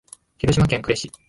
[0.39, 1.11] 広島県呉市